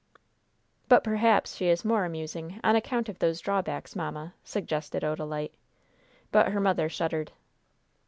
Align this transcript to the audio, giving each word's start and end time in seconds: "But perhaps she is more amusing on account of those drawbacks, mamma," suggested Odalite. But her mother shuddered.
"But 0.87 1.03
perhaps 1.03 1.55
she 1.55 1.67
is 1.67 1.85
more 1.85 2.05
amusing 2.05 2.59
on 2.63 2.75
account 2.75 3.07
of 3.07 3.19
those 3.19 3.39
drawbacks, 3.39 3.95
mamma," 3.95 4.33
suggested 4.43 5.03
Odalite. 5.03 5.53
But 6.31 6.47
her 6.51 6.59
mother 6.59 6.89
shuddered. 6.89 7.31